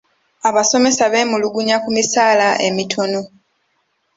Abasomesa 0.49 1.03
beemulugunya 1.13 1.75
ku 1.83 1.89
misaala 1.97 2.47
emitono. 2.67 3.21